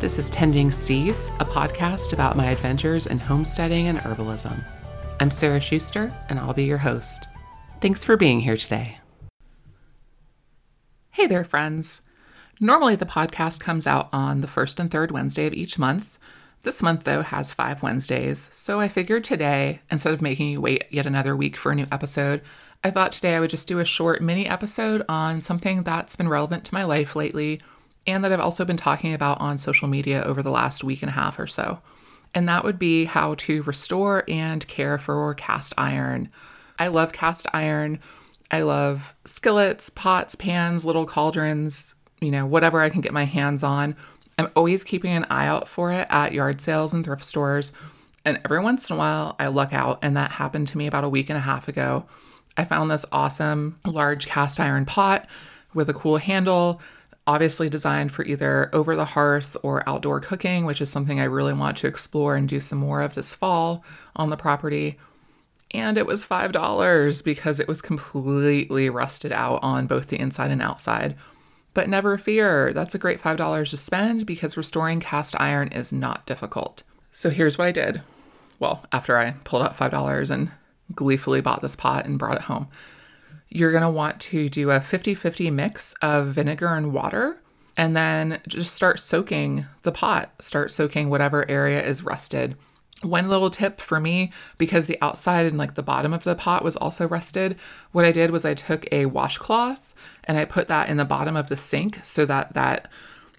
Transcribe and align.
This 0.00 0.18
is 0.18 0.30
Tending 0.30 0.70
Seeds, 0.70 1.28
a 1.40 1.44
podcast 1.44 2.14
about 2.14 2.34
my 2.34 2.46
adventures 2.46 3.06
in 3.06 3.18
homesteading 3.18 3.88
and 3.88 3.98
herbalism. 3.98 4.64
I'm 5.20 5.30
Sarah 5.30 5.60
Schuster, 5.60 6.10
and 6.30 6.38
I'll 6.38 6.54
be 6.54 6.64
your 6.64 6.78
host. 6.78 7.28
Thanks 7.82 8.02
for 8.02 8.16
being 8.16 8.40
here 8.40 8.56
today. 8.56 8.98
Hey 11.10 11.26
there, 11.26 11.44
friends. 11.44 12.00
Normally, 12.58 12.96
the 12.96 13.04
podcast 13.04 13.60
comes 13.60 13.86
out 13.86 14.08
on 14.10 14.40
the 14.40 14.46
first 14.46 14.80
and 14.80 14.90
third 14.90 15.10
Wednesday 15.10 15.46
of 15.46 15.52
each 15.52 15.78
month. 15.78 16.16
This 16.62 16.82
month, 16.82 17.04
though, 17.04 17.20
has 17.20 17.52
five 17.52 17.82
Wednesdays, 17.82 18.48
so 18.54 18.80
I 18.80 18.88
figured 18.88 19.24
today, 19.24 19.82
instead 19.90 20.14
of 20.14 20.22
making 20.22 20.48
you 20.48 20.62
wait 20.62 20.86
yet 20.88 21.04
another 21.04 21.36
week 21.36 21.58
for 21.58 21.72
a 21.72 21.74
new 21.74 21.86
episode, 21.92 22.40
I 22.82 22.90
thought 22.90 23.12
today 23.12 23.36
I 23.36 23.40
would 23.40 23.50
just 23.50 23.68
do 23.68 23.80
a 23.80 23.84
short 23.84 24.22
mini 24.22 24.48
episode 24.48 25.04
on 25.10 25.42
something 25.42 25.82
that's 25.82 26.16
been 26.16 26.30
relevant 26.30 26.64
to 26.64 26.74
my 26.74 26.84
life 26.84 27.14
lately 27.14 27.60
and 28.10 28.24
that 28.24 28.32
I've 28.32 28.40
also 28.40 28.64
been 28.64 28.76
talking 28.76 29.14
about 29.14 29.40
on 29.40 29.58
social 29.58 29.88
media 29.88 30.22
over 30.22 30.42
the 30.42 30.50
last 30.50 30.84
week 30.84 31.02
and 31.02 31.10
a 31.10 31.14
half 31.14 31.38
or 31.38 31.46
so. 31.46 31.80
And 32.34 32.48
that 32.48 32.64
would 32.64 32.78
be 32.78 33.06
how 33.06 33.34
to 33.34 33.62
restore 33.62 34.24
and 34.28 34.66
care 34.68 34.98
for 34.98 35.34
cast 35.34 35.74
iron. 35.76 36.28
I 36.78 36.88
love 36.88 37.12
cast 37.12 37.46
iron. 37.52 37.98
I 38.50 38.62
love 38.62 39.14
skillets, 39.24 39.90
pots, 39.90 40.34
pans, 40.34 40.84
little 40.84 41.06
cauldrons, 41.06 41.96
you 42.20 42.30
know, 42.30 42.46
whatever 42.46 42.80
I 42.80 42.90
can 42.90 43.00
get 43.00 43.12
my 43.12 43.24
hands 43.24 43.62
on. 43.62 43.96
I'm 44.38 44.50
always 44.56 44.84
keeping 44.84 45.12
an 45.12 45.26
eye 45.28 45.46
out 45.46 45.68
for 45.68 45.92
it 45.92 46.06
at 46.10 46.32
yard 46.32 46.60
sales 46.60 46.94
and 46.94 47.04
thrift 47.04 47.24
stores. 47.24 47.72
And 48.24 48.40
every 48.44 48.60
once 48.60 48.88
in 48.88 48.96
a 48.96 48.98
while, 48.98 49.36
I 49.38 49.48
luck 49.48 49.72
out. 49.72 49.98
And 50.02 50.16
that 50.16 50.32
happened 50.32 50.68
to 50.68 50.78
me 50.78 50.86
about 50.86 51.04
a 51.04 51.08
week 51.08 51.30
and 51.30 51.36
a 51.36 51.42
half 51.42 51.68
ago. 51.68 52.06
I 52.56 52.64
found 52.64 52.90
this 52.90 53.06
awesome 53.12 53.78
large 53.84 54.26
cast 54.26 54.58
iron 54.60 54.84
pot 54.84 55.26
with 55.74 55.88
a 55.88 55.94
cool 55.94 56.18
handle 56.18 56.80
obviously 57.30 57.68
designed 57.68 58.10
for 58.10 58.24
either 58.24 58.68
over 58.72 58.96
the 58.96 59.04
hearth 59.04 59.56
or 59.62 59.88
outdoor 59.88 60.18
cooking, 60.18 60.64
which 60.64 60.80
is 60.80 60.90
something 60.90 61.20
I 61.20 61.24
really 61.24 61.52
want 61.52 61.76
to 61.76 61.86
explore 61.86 62.34
and 62.34 62.48
do 62.48 62.58
some 62.58 62.78
more 62.78 63.02
of 63.02 63.14
this 63.14 63.36
fall 63.36 63.84
on 64.16 64.30
the 64.30 64.36
property. 64.36 64.98
And 65.70 65.96
it 65.96 66.06
was 66.06 66.26
$5 66.26 67.24
because 67.24 67.60
it 67.60 67.68
was 67.68 67.80
completely 67.80 68.90
rusted 68.90 69.30
out 69.30 69.60
on 69.62 69.86
both 69.86 70.08
the 70.08 70.18
inside 70.18 70.50
and 70.50 70.60
outside. 70.60 71.14
But 71.72 71.88
never 71.88 72.18
fear, 72.18 72.72
that's 72.72 72.96
a 72.96 72.98
great 72.98 73.22
$5 73.22 73.70
to 73.70 73.76
spend 73.76 74.26
because 74.26 74.56
restoring 74.56 74.98
cast 74.98 75.40
iron 75.40 75.68
is 75.68 75.92
not 75.92 76.26
difficult. 76.26 76.82
So 77.12 77.30
here's 77.30 77.56
what 77.56 77.68
I 77.68 77.72
did. 77.72 78.02
Well, 78.58 78.84
after 78.90 79.16
I 79.16 79.36
pulled 79.44 79.62
out 79.62 79.76
$5 79.76 80.30
and 80.32 80.50
gleefully 80.92 81.40
bought 81.40 81.62
this 81.62 81.76
pot 81.76 82.06
and 82.06 82.18
brought 82.18 82.38
it 82.38 82.42
home 82.42 82.66
you're 83.50 83.72
going 83.72 83.82
to 83.82 83.90
want 83.90 84.20
to 84.20 84.48
do 84.48 84.70
a 84.70 84.80
50 84.80 85.14
50 85.14 85.50
mix 85.50 85.94
of 86.00 86.28
vinegar 86.28 86.68
and 86.68 86.92
water 86.92 87.36
and 87.76 87.96
then 87.96 88.40
just 88.46 88.74
start 88.74 89.00
soaking 89.00 89.66
the 89.82 89.92
pot, 89.92 90.32
start 90.38 90.70
soaking 90.70 91.08
whatever 91.08 91.48
area 91.50 91.82
is 91.82 92.04
rusted. 92.04 92.56
One 93.02 93.28
little 93.28 93.48
tip 93.48 93.80
for 93.80 93.98
me, 93.98 94.32
because 94.58 94.86
the 94.86 94.98
outside 95.00 95.46
and 95.46 95.56
like 95.56 95.74
the 95.74 95.82
bottom 95.82 96.12
of 96.12 96.24
the 96.24 96.34
pot 96.34 96.62
was 96.62 96.76
also 96.76 97.08
rusted, 97.08 97.56
what 97.92 98.04
I 98.04 98.12
did 98.12 98.30
was 98.30 98.44
I 98.44 98.52
took 98.52 98.86
a 98.92 99.06
washcloth 99.06 99.94
and 100.24 100.36
I 100.36 100.44
put 100.44 100.68
that 100.68 100.90
in 100.90 100.98
the 100.98 101.06
bottom 101.06 101.36
of 101.36 101.48
the 101.48 101.56
sink 101.56 102.00
so 102.04 102.26
that 102.26 102.52
that 102.52 102.90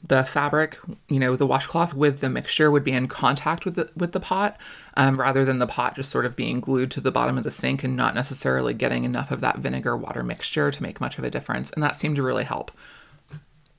the 0.07 0.23
fabric, 0.23 0.79
you 1.09 1.19
know, 1.19 1.35
the 1.35 1.45
washcloth 1.45 1.93
with 1.93 2.19
the 2.21 2.29
mixture 2.29 2.71
would 2.71 2.83
be 2.83 2.91
in 2.91 3.07
contact 3.07 3.65
with 3.65 3.75
the 3.75 3.89
with 3.95 4.13
the 4.13 4.19
pot, 4.19 4.57
um, 4.97 5.19
rather 5.19 5.45
than 5.45 5.59
the 5.59 5.67
pot 5.67 5.95
just 5.95 6.09
sort 6.09 6.25
of 6.25 6.35
being 6.35 6.59
glued 6.59 6.91
to 6.91 7.01
the 7.01 7.11
bottom 7.11 7.37
of 7.37 7.43
the 7.43 7.51
sink 7.51 7.83
and 7.83 7.95
not 7.95 8.15
necessarily 8.15 8.73
getting 8.73 9.03
enough 9.03 9.31
of 9.31 9.41
that 9.41 9.59
vinegar 9.59 9.95
water 9.95 10.23
mixture 10.23 10.71
to 10.71 10.83
make 10.83 10.99
much 10.99 11.17
of 11.17 11.23
a 11.23 11.29
difference. 11.29 11.71
And 11.71 11.83
that 11.83 11.95
seemed 11.95 12.15
to 12.15 12.23
really 12.23 12.43
help. 12.43 12.71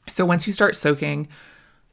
So 0.07 0.25
once 0.25 0.47
you 0.47 0.53
start 0.53 0.77
soaking, 0.77 1.29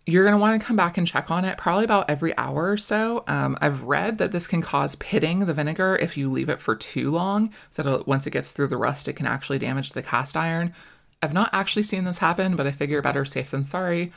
you're 0.05 0.23
going 0.23 0.35
to 0.35 0.41
want 0.41 0.59
to 0.59 0.65
come 0.65 0.75
back 0.75 0.97
and 0.97 1.05
check 1.05 1.29
on 1.29 1.45
it 1.45 1.57
probably 1.57 1.85
about 1.85 2.09
every 2.09 2.35
hour 2.37 2.71
or 2.71 2.77
so. 2.77 3.23
Um, 3.27 3.57
I've 3.61 3.83
read 3.83 4.17
that 4.17 4.31
this 4.31 4.47
can 4.47 4.61
cause 4.61 4.95
pitting 4.95 5.39
the 5.39 5.53
vinegar 5.53 5.95
if 5.95 6.17
you 6.17 6.31
leave 6.31 6.49
it 6.49 6.59
for 6.59 6.75
too 6.75 7.11
long, 7.11 7.51
that 7.75 8.07
once 8.07 8.25
it 8.25 8.31
gets 8.31 8.51
through 8.51 8.67
the 8.67 8.77
rust, 8.77 9.07
it 9.07 9.13
can 9.13 9.27
actually 9.27 9.59
damage 9.59 9.91
the 9.91 10.01
cast 10.01 10.35
iron. 10.35 10.73
I've 11.21 11.33
not 11.33 11.49
actually 11.51 11.83
seen 11.83 12.05
this 12.05 12.19
happen, 12.19 12.55
but 12.55 12.67
I 12.67 12.71
figure 12.71 13.01
better 13.01 13.25
safe 13.25 13.51
than 13.51 13.63
sorry. 13.63 14.11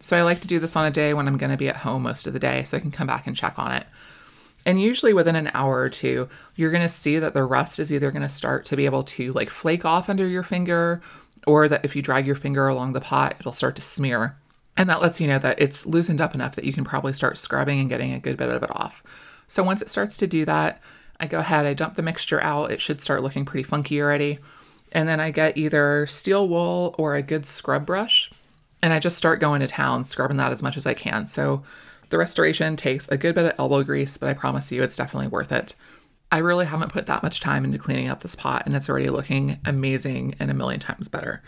So 0.00 0.18
I 0.18 0.22
like 0.22 0.40
to 0.40 0.48
do 0.48 0.58
this 0.58 0.76
on 0.76 0.86
a 0.86 0.90
day 0.90 1.14
when 1.14 1.28
I'm 1.28 1.36
going 1.36 1.52
to 1.52 1.56
be 1.56 1.68
at 1.68 1.76
home 1.76 2.02
most 2.02 2.26
of 2.26 2.32
the 2.32 2.38
day 2.38 2.64
so 2.64 2.76
I 2.76 2.80
can 2.80 2.90
come 2.90 3.06
back 3.06 3.26
and 3.26 3.36
check 3.36 3.58
on 3.58 3.72
it. 3.72 3.86
And 4.66 4.80
usually 4.80 5.14
within 5.14 5.36
an 5.36 5.50
hour 5.54 5.78
or 5.78 5.88
two, 5.88 6.28
you're 6.56 6.70
going 6.70 6.82
to 6.82 6.88
see 6.88 7.18
that 7.18 7.34
the 7.34 7.44
rust 7.44 7.78
is 7.78 7.92
either 7.92 8.10
going 8.10 8.22
to 8.22 8.28
start 8.28 8.64
to 8.66 8.76
be 8.76 8.84
able 8.84 9.04
to 9.04 9.32
like 9.32 9.50
flake 9.50 9.84
off 9.84 10.08
under 10.08 10.26
your 10.26 10.42
finger 10.42 11.00
or 11.46 11.68
that 11.68 11.84
if 11.84 11.94
you 11.94 12.02
drag 12.02 12.26
your 12.26 12.36
finger 12.36 12.66
along 12.68 12.92
the 12.92 13.00
pot, 13.00 13.36
it'll 13.38 13.52
start 13.52 13.76
to 13.76 13.82
smear. 13.82 14.36
And 14.76 14.88
that 14.88 15.00
lets 15.00 15.20
you 15.20 15.26
know 15.26 15.38
that 15.38 15.60
it's 15.60 15.86
loosened 15.86 16.20
up 16.20 16.34
enough 16.34 16.56
that 16.56 16.64
you 16.64 16.72
can 16.72 16.84
probably 16.84 17.12
start 17.12 17.38
scrubbing 17.38 17.80
and 17.80 17.88
getting 17.88 18.12
a 18.12 18.18
good 18.18 18.36
bit 18.36 18.48
of 18.48 18.62
it 18.62 18.70
off. 18.74 19.02
So 19.46 19.62
once 19.62 19.82
it 19.82 19.90
starts 19.90 20.16
to 20.18 20.26
do 20.26 20.44
that, 20.44 20.80
I 21.18 21.26
go 21.26 21.38
ahead, 21.38 21.66
I 21.66 21.74
dump 21.74 21.96
the 21.96 22.02
mixture 22.02 22.42
out. 22.42 22.70
It 22.70 22.80
should 22.80 23.00
start 23.00 23.22
looking 23.22 23.44
pretty 23.44 23.64
funky 23.64 24.00
already. 24.00 24.38
And 24.92 25.08
then 25.08 25.20
I 25.20 25.30
get 25.30 25.56
either 25.56 26.06
steel 26.08 26.48
wool 26.48 26.94
or 26.98 27.14
a 27.14 27.22
good 27.22 27.46
scrub 27.46 27.86
brush. 27.86 28.30
And 28.82 28.92
I 28.92 28.98
just 28.98 29.18
start 29.18 29.40
going 29.40 29.60
to 29.60 29.68
town, 29.68 30.04
scrubbing 30.04 30.38
that 30.38 30.52
as 30.52 30.62
much 30.62 30.76
as 30.76 30.86
I 30.86 30.94
can. 30.94 31.26
So 31.26 31.62
the 32.08 32.18
restoration 32.18 32.76
takes 32.76 33.08
a 33.08 33.16
good 33.16 33.34
bit 33.34 33.44
of 33.44 33.54
elbow 33.58 33.82
grease, 33.82 34.16
but 34.16 34.28
I 34.28 34.34
promise 34.34 34.72
you 34.72 34.82
it's 34.82 34.96
definitely 34.96 35.28
worth 35.28 35.52
it. 35.52 35.74
I 36.32 36.38
really 36.38 36.66
haven't 36.66 36.92
put 36.92 37.06
that 37.06 37.22
much 37.22 37.40
time 37.40 37.64
into 37.64 37.78
cleaning 37.78 38.08
up 38.08 38.22
this 38.22 38.34
pot, 38.34 38.62
and 38.64 38.76
it's 38.76 38.88
already 38.88 39.10
looking 39.10 39.58
amazing 39.64 40.34
and 40.38 40.50
a 40.50 40.54
million 40.54 40.80
times 40.80 41.08
better. 41.08 41.42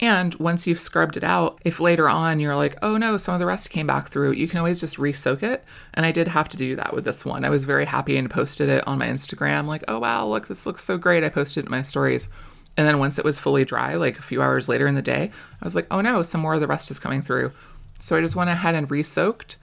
And 0.00 0.34
once 0.34 0.66
you've 0.66 0.80
scrubbed 0.80 1.16
it 1.16 1.22
out, 1.22 1.60
if 1.64 1.78
later 1.78 2.08
on 2.08 2.40
you're 2.40 2.56
like, 2.56 2.76
oh 2.82 2.96
no, 2.96 3.16
some 3.16 3.34
of 3.34 3.38
the 3.38 3.46
rest 3.46 3.70
came 3.70 3.86
back 3.86 4.08
through, 4.08 4.32
you 4.32 4.48
can 4.48 4.58
always 4.58 4.80
just 4.80 4.98
re 4.98 5.12
soak 5.12 5.44
it. 5.44 5.64
And 5.94 6.04
I 6.04 6.10
did 6.10 6.28
have 6.28 6.48
to 6.50 6.56
do 6.56 6.74
that 6.74 6.92
with 6.92 7.04
this 7.04 7.24
one. 7.24 7.44
I 7.44 7.50
was 7.50 7.64
very 7.64 7.84
happy 7.84 8.16
and 8.16 8.28
posted 8.28 8.68
it 8.68 8.86
on 8.86 8.98
my 8.98 9.06
Instagram, 9.06 9.66
like, 9.66 9.84
oh 9.86 10.00
wow, 10.00 10.26
look, 10.26 10.48
this 10.48 10.66
looks 10.66 10.82
so 10.82 10.98
great. 10.98 11.22
I 11.22 11.28
posted 11.28 11.64
it 11.64 11.66
in 11.66 11.70
my 11.70 11.82
stories. 11.82 12.28
And 12.76 12.88
then 12.88 12.98
once 12.98 13.18
it 13.18 13.24
was 13.24 13.38
fully 13.38 13.64
dry, 13.64 13.96
like 13.96 14.18
a 14.18 14.22
few 14.22 14.40
hours 14.40 14.68
later 14.68 14.86
in 14.86 14.94
the 14.94 15.02
day, 15.02 15.30
I 15.60 15.64
was 15.64 15.74
like, 15.74 15.86
oh 15.90 16.00
no, 16.00 16.22
some 16.22 16.40
more 16.40 16.54
of 16.54 16.60
the 16.60 16.66
rest 16.66 16.90
is 16.90 16.98
coming 16.98 17.22
through. 17.22 17.52
So 18.00 18.16
I 18.16 18.20
just 18.20 18.36
went 18.36 18.50
ahead 18.50 18.74
and 18.74 18.90
re 18.90 19.02
soaked 19.02 19.56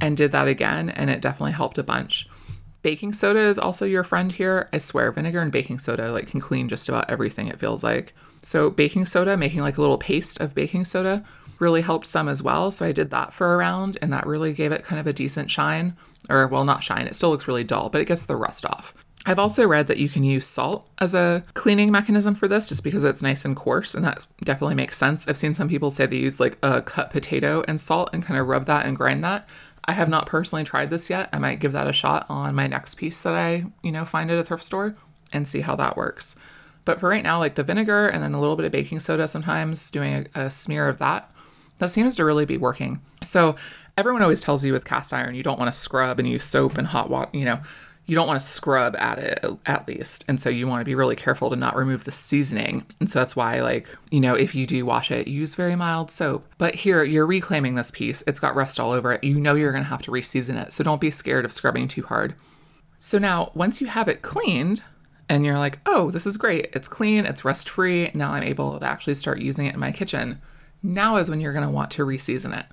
and 0.00 0.16
did 0.16 0.32
that 0.32 0.48
again, 0.48 0.90
and 0.90 1.08
it 1.10 1.20
definitely 1.20 1.52
helped 1.52 1.78
a 1.78 1.82
bunch. 1.82 2.28
Baking 2.82 3.14
soda 3.14 3.40
is 3.40 3.58
also 3.58 3.86
your 3.86 4.04
friend 4.04 4.30
here. 4.30 4.68
I 4.72 4.78
swear, 4.78 5.10
vinegar 5.10 5.40
and 5.40 5.50
baking 5.50 5.78
soda 5.78 6.12
like 6.12 6.26
can 6.26 6.40
clean 6.40 6.68
just 6.68 6.88
about 6.88 7.08
everything. 7.08 7.48
It 7.48 7.58
feels 7.58 7.82
like. 7.82 8.14
So 8.42 8.68
baking 8.68 9.06
soda, 9.06 9.38
making 9.38 9.60
like 9.60 9.78
a 9.78 9.80
little 9.80 9.96
paste 9.96 10.38
of 10.38 10.54
baking 10.54 10.84
soda, 10.84 11.24
really 11.58 11.80
helped 11.80 12.06
some 12.06 12.28
as 12.28 12.42
well. 12.42 12.70
So 12.70 12.84
I 12.84 12.92
did 12.92 13.10
that 13.10 13.32
for 13.32 13.54
a 13.54 13.56
round, 13.56 13.96
and 14.02 14.12
that 14.12 14.26
really 14.26 14.52
gave 14.52 14.70
it 14.70 14.84
kind 14.84 15.00
of 15.00 15.06
a 15.06 15.14
decent 15.14 15.50
shine. 15.50 15.96
Or 16.28 16.46
well, 16.46 16.64
not 16.64 16.82
shine. 16.82 17.06
It 17.06 17.16
still 17.16 17.30
looks 17.30 17.48
really 17.48 17.64
dull, 17.64 17.88
but 17.88 18.00
it 18.00 18.08
gets 18.08 18.26
the 18.26 18.36
rust 18.36 18.66
off. 18.66 18.94
I've 19.26 19.38
also 19.38 19.66
read 19.66 19.86
that 19.86 19.96
you 19.96 20.08
can 20.08 20.22
use 20.22 20.46
salt 20.46 20.86
as 20.98 21.14
a 21.14 21.44
cleaning 21.54 21.90
mechanism 21.90 22.34
for 22.34 22.46
this 22.46 22.68
just 22.68 22.84
because 22.84 23.04
it's 23.04 23.22
nice 23.22 23.44
and 23.44 23.56
coarse, 23.56 23.94
and 23.94 24.04
that 24.04 24.26
definitely 24.42 24.74
makes 24.74 24.98
sense. 24.98 25.26
I've 25.26 25.38
seen 25.38 25.54
some 25.54 25.68
people 25.68 25.90
say 25.90 26.04
they 26.04 26.16
use 26.16 26.40
like 26.40 26.58
a 26.62 26.82
cut 26.82 27.10
potato 27.10 27.64
and 27.66 27.80
salt 27.80 28.10
and 28.12 28.22
kind 28.22 28.38
of 28.38 28.46
rub 28.48 28.66
that 28.66 28.84
and 28.84 28.96
grind 28.96 29.24
that. 29.24 29.48
I 29.86 29.92
have 29.92 30.08
not 30.08 30.26
personally 30.26 30.64
tried 30.64 30.90
this 30.90 31.08
yet. 31.08 31.28
I 31.32 31.38
might 31.38 31.60
give 31.60 31.72
that 31.72 31.86
a 31.86 31.92
shot 31.92 32.26
on 32.28 32.54
my 32.54 32.66
next 32.66 32.94
piece 32.96 33.22
that 33.22 33.34
I, 33.34 33.64
you 33.82 33.92
know, 33.92 34.04
find 34.04 34.30
at 34.30 34.38
a 34.38 34.44
thrift 34.44 34.64
store 34.64 34.94
and 35.32 35.48
see 35.48 35.60
how 35.60 35.76
that 35.76 35.96
works. 35.96 36.36
But 36.84 37.00
for 37.00 37.08
right 37.08 37.22
now, 37.22 37.38
like 37.38 37.54
the 37.54 37.62
vinegar 37.62 38.08
and 38.08 38.22
then 38.22 38.34
a 38.34 38.40
little 38.40 38.56
bit 38.56 38.66
of 38.66 38.72
baking 38.72 39.00
soda 39.00 39.26
sometimes, 39.26 39.90
doing 39.90 40.26
a, 40.34 40.40
a 40.42 40.50
smear 40.50 40.88
of 40.88 40.98
that, 40.98 41.30
that 41.78 41.90
seems 41.90 42.14
to 42.16 42.24
really 42.24 42.44
be 42.44 42.56
working. 42.56 43.00
So 43.22 43.56
everyone 43.96 44.22
always 44.22 44.42
tells 44.42 44.64
you 44.64 44.72
with 44.72 44.84
cast 44.84 45.12
iron, 45.12 45.34
you 45.34 45.42
don't 45.42 45.58
want 45.58 45.72
to 45.72 45.78
scrub 45.78 46.18
and 46.18 46.28
use 46.28 46.44
soap 46.44 46.78
and 46.78 46.86
hot 46.86 47.10
water, 47.10 47.30
you 47.32 47.44
know, 47.44 47.60
you 48.06 48.14
don't 48.14 48.26
want 48.26 48.40
to 48.40 48.46
scrub 48.46 48.94
at 48.96 49.18
it 49.18 49.44
at 49.64 49.88
least. 49.88 50.24
And 50.28 50.38
so 50.40 50.50
you 50.50 50.68
want 50.68 50.80
to 50.80 50.84
be 50.84 50.94
really 50.94 51.16
careful 51.16 51.50
to 51.50 51.56
not 51.56 51.76
remove 51.76 52.04
the 52.04 52.12
seasoning. 52.12 52.84
And 53.00 53.10
so 53.10 53.18
that's 53.18 53.34
why, 53.34 53.60
like, 53.60 53.88
you 54.10 54.20
know, 54.20 54.34
if 54.34 54.54
you 54.54 54.66
do 54.66 54.84
wash 54.84 55.10
it, 55.10 55.26
use 55.26 55.54
very 55.54 55.74
mild 55.74 56.10
soap. 56.10 56.46
But 56.58 56.74
here, 56.74 57.02
you're 57.02 57.26
reclaiming 57.26 57.74
this 57.74 57.90
piece. 57.90 58.22
It's 58.26 58.40
got 58.40 58.54
rust 58.54 58.78
all 58.78 58.92
over 58.92 59.12
it. 59.12 59.24
You 59.24 59.40
know 59.40 59.54
you're 59.54 59.72
going 59.72 59.84
to 59.84 59.88
have 59.88 60.02
to 60.02 60.10
reseason 60.10 60.62
it. 60.62 60.72
So 60.72 60.84
don't 60.84 61.00
be 61.00 61.10
scared 61.10 61.44
of 61.44 61.52
scrubbing 61.52 61.88
too 61.88 62.02
hard. 62.02 62.34
So 62.98 63.18
now, 63.18 63.50
once 63.54 63.80
you 63.80 63.86
have 63.86 64.08
it 64.08 64.22
cleaned, 64.22 64.82
and 65.28 65.44
you're 65.44 65.58
like, 65.58 65.78
oh, 65.86 66.10
this 66.10 66.26
is 66.26 66.36
great. 66.36 66.68
It's 66.74 66.88
clean, 66.88 67.24
it's 67.24 67.44
rust 67.44 67.68
free. 67.68 68.10
Now 68.12 68.32
I'm 68.32 68.42
able 68.42 68.78
to 68.78 68.86
actually 68.86 69.14
start 69.14 69.40
using 69.40 69.66
it 69.66 69.74
in 69.74 69.80
my 69.80 69.90
kitchen. 69.90 70.40
Now 70.82 71.16
is 71.16 71.30
when 71.30 71.40
you're 71.40 71.54
going 71.54 71.66
to 71.66 71.72
want 71.72 71.90
to 71.92 72.04
reseason 72.04 72.56
it. 72.58 72.66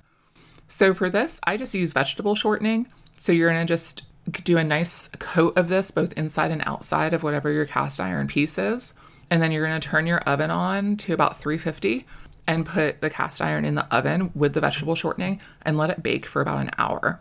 So 0.68 0.92
for 0.92 1.08
this, 1.08 1.40
I 1.44 1.56
just 1.56 1.74
use 1.74 1.92
vegetable 1.92 2.34
shortening. 2.34 2.88
So 3.16 3.32
you're 3.32 3.50
going 3.50 3.66
to 3.66 3.72
just 3.72 4.02
do 4.30 4.56
a 4.56 4.64
nice 4.64 5.08
coat 5.18 5.56
of 5.56 5.68
this 5.68 5.90
both 5.90 6.12
inside 6.14 6.50
and 6.50 6.62
outside 6.64 7.12
of 7.12 7.22
whatever 7.22 7.50
your 7.50 7.66
cast 7.66 8.00
iron 8.00 8.28
piece 8.28 8.58
is. 8.58 8.94
And 9.30 9.42
then 9.42 9.50
you're 9.50 9.66
going 9.66 9.80
to 9.80 9.88
turn 9.88 10.06
your 10.06 10.20
oven 10.20 10.50
on 10.50 10.96
to 10.98 11.14
about 11.14 11.38
350 11.38 12.06
and 12.46 12.66
put 12.66 13.00
the 13.00 13.10
cast 13.10 13.40
iron 13.40 13.64
in 13.64 13.74
the 13.74 13.94
oven 13.94 14.30
with 14.34 14.52
the 14.52 14.60
vegetable 14.60 14.94
shortening 14.94 15.40
and 15.62 15.78
let 15.78 15.90
it 15.90 16.02
bake 16.02 16.26
for 16.26 16.42
about 16.42 16.60
an 16.60 16.70
hour. 16.78 17.20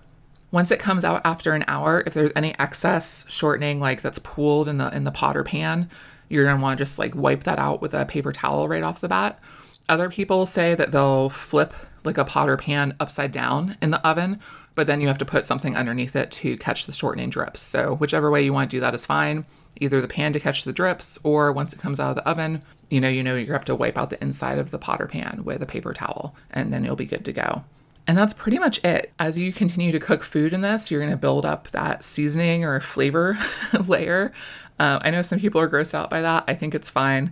Once 0.52 0.72
it 0.72 0.80
comes 0.80 1.06
out 1.06 1.22
after 1.24 1.54
an 1.54 1.64
hour, 1.68 2.04
if 2.06 2.14
there's 2.14 2.32
any 2.36 2.58
excess 2.60 3.26
shortening 3.30 3.80
like 3.80 4.02
that's 4.02 4.20
pooled 4.20 4.68
in 4.68 4.78
the 4.78 4.94
in 4.94 5.06
the 5.06 5.12
pot 5.12 5.38
or 5.38 5.44
pan, 5.44 5.90
you're 6.28 6.44
going 6.44 6.58
to 6.58 6.62
want 6.62 6.78
to 6.78 6.82
just 6.82 7.00
like 7.00 7.16
wipe 7.16 7.44
that 7.44 7.60
out 7.60 7.82
with 7.82 7.94
a 7.94 8.06
paper 8.06 8.34
towel 8.34 8.68
right 8.68 8.84
off 8.84 9.00
the 9.00 9.08
bat. 9.08 9.40
Other 9.88 10.10
people 10.10 10.46
say 10.46 10.76
that 10.76 10.92
they'll 10.92 11.30
flip 11.30 11.74
like 12.04 12.18
a 12.18 12.26
pot 12.26 12.50
or 12.50 12.58
pan 12.58 12.96
upside 13.00 13.32
down 13.32 13.78
in 13.82 13.92
the 13.92 14.06
oven, 14.08 14.40
but 14.76 14.88
then 14.88 15.02
you 15.02 15.08
have 15.08 15.18
to 15.18 15.26
put 15.26 15.46
something 15.46 15.76
underneath 15.76 16.16
it 16.16 16.32
to 16.32 16.58
catch 16.58 16.86
the 16.86 16.94
shortening 16.94 17.30
drips. 17.30 17.62
So, 17.62 17.96
whichever 17.96 18.32
way 18.32 18.44
you 18.44 18.54
want 18.54 18.72
to 18.72 18.78
do 18.78 18.82
that 18.82 18.96
is 18.96 19.06
fine. 19.06 19.46
Either 19.80 20.02
the 20.02 20.08
pan 20.08 20.34
to 20.34 20.40
catch 20.40 20.64
the 20.64 20.74
drips, 20.74 21.18
or 21.24 21.52
once 21.52 21.74
it 21.74 21.80
comes 21.80 22.00
out 22.00 22.10
of 22.10 22.16
the 22.16 22.28
oven, 22.28 22.62
you 22.90 23.00
know, 23.00 23.10
you 23.10 23.24
know, 23.24 23.36
you 23.36 23.52
have 23.54 23.66
to 23.66 23.76
wipe 23.76 23.98
out 23.98 24.10
the 24.10 24.22
inside 24.22 24.60
of 24.60 24.72
the 24.72 24.78
pot 24.78 25.02
or 25.02 25.08
pan 25.08 25.44
with 25.44 25.62
a 25.62 25.66
paper 25.66 25.94
towel, 25.94 26.36
and 26.52 26.74
then 26.74 26.84
you'll 26.84 26.96
be 26.96 27.06
good 27.06 27.26
to 27.26 27.34
go. 27.34 27.64
And 28.08 28.18
that's 28.18 28.34
pretty 28.34 28.60
much 28.60 28.84
it. 28.84 29.14
As 29.20 29.38
you 29.38 29.54
continue 29.54 29.92
to 29.92 30.00
cook 30.00 30.24
food 30.24 30.54
in 30.54 30.62
this, 30.62 30.92
you're 30.92 31.00
going 31.00 31.12
to 31.12 31.18
build 31.18 31.46
up 31.46 31.70
that 31.70 32.04
seasoning 32.04 32.66
or 32.66 32.80
flavor 32.80 33.38
layer. 33.88 34.34
Uh, 34.80 35.00
I 35.02 35.12
know 35.12 35.22
some 35.22 35.40
people 35.40 35.62
are 35.62 35.70
grossed 35.70 35.94
out 35.94 36.10
by 36.10 36.22
that. 36.22 36.44
I 36.48 36.56
think 36.56 36.76
it's 36.76 36.90
fine. 36.90 37.32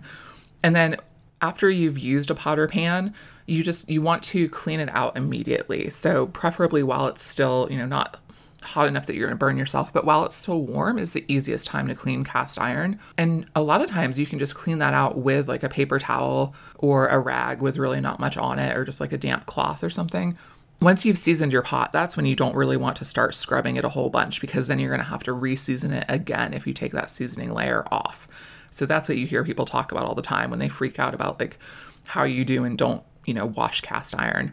And 0.62 0.74
then 0.74 0.96
after 1.42 1.70
you've 1.70 1.98
used 1.98 2.30
a 2.30 2.34
pot 2.34 2.58
or 2.58 2.68
pan, 2.68 3.12
you 3.50 3.64
just 3.64 3.90
you 3.90 4.00
want 4.00 4.22
to 4.22 4.48
clean 4.48 4.80
it 4.80 4.88
out 4.92 5.16
immediately. 5.16 5.90
So 5.90 6.26
preferably 6.28 6.82
while 6.82 7.08
it's 7.08 7.22
still, 7.22 7.66
you 7.70 7.76
know, 7.76 7.86
not 7.86 8.18
hot 8.62 8.86
enough 8.86 9.06
that 9.06 9.16
you're 9.16 9.26
going 9.26 9.36
to 9.36 9.38
burn 9.38 9.56
yourself, 9.56 9.92
but 9.92 10.04
while 10.04 10.24
it's 10.24 10.36
still 10.36 10.60
warm 10.62 10.98
is 10.98 11.14
the 11.14 11.24
easiest 11.28 11.66
time 11.66 11.88
to 11.88 11.94
clean 11.94 12.22
cast 12.24 12.60
iron. 12.60 13.00
And 13.18 13.46
a 13.56 13.62
lot 13.62 13.80
of 13.80 13.88
times 13.88 14.18
you 14.18 14.26
can 14.26 14.38
just 14.38 14.54
clean 14.54 14.78
that 14.78 14.94
out 14.94 15.18
with 15.18 15.48
like 15.48 15.62
a 15.62 15.68
paper 15.68 15.98
towel 15.98 16.54
or 16.76 17.08
a 17.08 17.18
rag 17.18 17.60
with 17.60 17.78
really 17.78 18.00
not 18.00 18.20
much 18.20 18.36
on 18.36 18.58
it 18.58 18.76
or 18.76 18.84
just 18.84 19.00
like 19.00 19.12
a 19.12 19.18
damp 19.18 19.46
cloth 19.46 19.82
or 19.82 19.90
something. 19.90 20.36
Once 20.80 21.04
you've 21.04 21.18
seasoned 21.18 21.52
your 21.52 21.62
pot, 21.62 21.92
that's 21.92 22.16
when 22.16 22.26
you 22.26 22.36
don't 22.36 22.54
really 22.54 22.76
want 22.76 22.96
to 22.96 23.04
start 23.04 23.34
scrubbing 23.34 23.76
it 23.76 23.84
a 23.84 23.90
whole 23.90 24.10
bunch 24.10 24.40
because 24.40 24.66
then 24.66 24.78
you're 24.78 24.90
going 24.90 25.00
to 25.00 25.10
have 25.10 25.22
to 25.24 25.32
re-season 25.32 25.92
it 25.92 26.04
again 26.08 26.54
if 26.54 26.66
you 26.66 26.72
take 26.72 26.92
that 26.92 27.10
seasoning 27.10 27.52
layer 27.52 27.84
off. 27.92 28.28
So 28.70 28.86
that's 28.86 29.08
what 29.08 29.18
you 29.18 29.26
hear 29.26 29.44
people 29.44 29.64
talk 29.64 29.90
about 29.90 30.04
all 30.04 30.14
the 30.14 30.22
time 30.22 30.50
when 30.50 30.58
they 30.58 30.68
freak 30.68 30.98
out 30.98 31.14
about 31.14 31.40
like 31.40 31.58
how 32.06 32.24
you 32.24 32.44
do 32.44 32.64
and 32.64 32.78
don't, 32.78 33.02
you 33.30 33.34
know, 33.34 33.46
wash 33.46 33.80
cast 33.80 34.18
iron. 34.18 34.50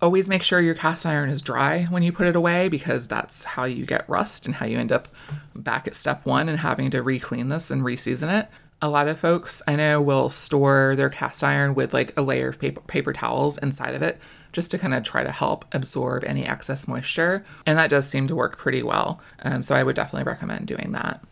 Always 0.00 0.28
make 0.28 0.44
sure 0.44 0.60
your 0.60 0.76
cast 0.76 1.04
iron 1.04 1.28
is 1.28 1.42
dry 1.42 1.86
when 1.86 2.04
you 2.04 2.12
put 2.12 2.28
it 2.28 2.36
away 2.36 2.68
because 2.68 3.08
that's 3.08 3.42
how 3.42 3.64
you 3.64 3.84
get 3.84 4.08
rust 4.08 4.46
and 4.46 4.54
how 4.54 4.64
you 4.64 4.78
end 4.78 4.92
up 4.92 5.08
back 5.56 5.88
at 5.88 5.96
step 5.96 6.24
one 6.24 6.48
and 6.48 6.60
having 6.60 6.88
to 6.92 7.02
re 7.02 7.18
clean 7.18 7.48
this 7.48 7.68
and 7.68 7.84
re 7.84 7.96
season 7.96 8.28
it 8.28 8.48
a 8.80 8.88
lot 8.88 9.08
of 9.08 9.18
folks 9.18 9.60
I 9.66 9.74
know 9.74 10.00
will 10.00 10.28
store 10.28 10.94
their 10.96 11.10
cast 11.10 11.42
iron 11.42 11.74
with 11.74 11.92
like 11.92 12.16
a 12.16 12.22
layer 12.22 12.48
of 12.48 12.60
paper, 12.60 12.80
paper 12.82 13.12
towels 13.12 13.58
inside 13.58 13.96
of 13.96 14.02
it 14.02 14.20
just 14.52 14.70
to 14.70 14.78
kind 14.78 14.94
of 14.94 15.02
try 15.02 15.24
to 15.24 15.32
help 15.32 15.64
absorb 15.72 16.24
any 16.24 16.44
excess 16.44 16.86
moisture. 16.86 17.44
And 17.64 17.78
that 17.78 17.90
does 17.90 18.08
seem 18.08 18.28
to 18.28 18.36
work 18.36 18.58
pretty 18.58 18.82
well. 18.82 19.20
Um, 19.40 19.62
so 19.62 19.74
I 19.74 19.82
would 19.82 19.96
definitely 19.96 20.30
recommend 20.30 20.66
doing 20.66 20.92
that. 20.92 21.24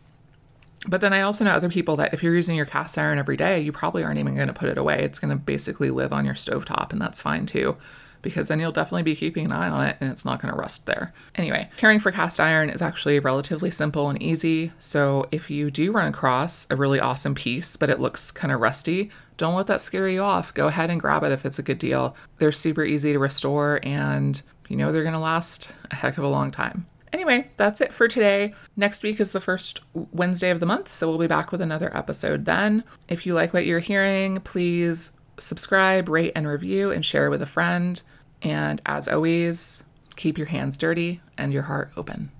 But 0.86 1.02
then 1.02 1.12
I 1.12 1.20
also 1.22 1.44
know 1.44 1.50
other 1.50 1.68
people 1.68 1.96
that 1.96 2.14
if 2.14 2.22
you're 2.22 2.34
using 2.34 2.56
your 2.56 2.66
cast 2.66 2.96
iron 2.96 3.18
every 3.18 3.36
day, 3.36 3.60
you 3.60 3.70
probably 3.70 4.02
aren't 4.02 4.18
even 4.18 4.34
going 4.34 4.48
to 4.48 4.54
put 4.54 4.70
it 4.70 4.78
away. 4.78 5.02
It's 5.02 5.18
going 5.18 5.30
to 5.30 5.36
basically 5.36 5.90
live 5.90 6.12
on 6.12 6.24
your 6.24 6.34
stovetop, 6.34 6.92
and 6.92 7.00
that's 7.00 7.20
fine 7.20 7.46
too 7.46 7.76
because 8.22 8.48
then 8.48 8.60
you'll 8.60 8.72
definitely 8.72 9.02
be 9.02 9.16
keeping 9.16 9.46
an 9.46 9.52
eye 9.52 9.68
on 9.68 9.86
it 9.86 9.96
and 10.00 10.10
it's 10.10 10.24
not 10.24 10.40
going 10.40 10.52
to 10.52 10.58
rust 10.58 10.86
there. 10.86 11.12
Anyway, 11.34 11.68
caring 11.76 12.00
for 12.00 12.10
cast 12.10 12.40
iron 12.40 12.70
is 12.70 12.82
actually 12.82 13.18
relatively 13.18 13.70
simple 13.70 14.08
and 14.08 14.22
easy. 14.22 14.72
So 14.78 15.28
if 15.30 15.50
you 15.50 15.70
do 15.70 15.92
run 15.92 16.08
across 16.08 16.66
a 16.70 16.76
really 16.76 17.00
awesome 17.00 17.34
piece, 17.34 17.76
but 17.76 17.90
it 17.90 18.00
looks 18.00 18.30
kind 18.30 18.52
of 18.52 18.60
rusty, 18.60 19.10
don't 19.36 19.54
let 19.54 19.66
that 19.68 19.80
scare 19.80 20.08
you 20.08 20.22
off. 20.22 20.52
Go 20.54 20.66
ahead 20.66 20.90
and 20.90 21.00
grab 21.00 21.24
it 21.24 21.32
if 21.32 21.46
it's 21.46 21.58
a 21.58 21.62
good 21.62 21.78
deal. 21.78 22.14
They're 22.38 22.52
super 22.52 22.84
easy 22.84 23.12
to 23.12 23.18
restore 23.18 23.80
and 23.82 24.40
you 24.68 24.76
know 24.76 24.92
they're 24.92 25.02
going 25.02 25.14
to 25.14 25.20
last 25.20 25.72
a 25.90 25.96
heck 25.96 26.18
of 26.18 26.24
a 26.24 26.28
long 26.28 26.50
time. 26.50 26.86
Anyway, 27.12 27.50
that's 27.56 27.80
it 27.80 27.92
for 27.92 28.06
today. 28.06 28.54
Next 28.76 29.02
week 29.02 29.20
is 29.20 29.32
the 29.32 29.40
first 29.40 29.80
Wednesday 29.94 30.50
of 30.50 30.60
the 30.60 30.66
month, 30.66 30.92
so 30.92 31.08
we'll 31.08 31.18
be 31.18 31.26
back 31.26 31.50
with 31.50 31.60
another 31.60 31.94
episode 31.96 32.44
then. 32.44 32.84
If 33.08 33.26
you 33.26 33.34
like 33.34 33.52
what 33.52 33.66
you're 33.66 33.80
hearing, 33.80 34.40
please 34.40 35.16
subscribe, 35.38 36.08
rate, 36.08 36.32
and 36.36 36.46
review, 36.46 36.90
and 36.90 37.04
share 37.04 37.30
with 37.30 37.42
a 37.42 37.46
friend. 37.46 38.00
And 38.42 38.80
as 38.86 39.08
always, 39.08 39.82
keep 40.16 40.38
your 40.38 40.46
hands 40.48 40.78
dirty 40.78 41.20
and 41.36 41.52
your 41.52 41.62
heart 41.64 41.90
open. 41.96 42.30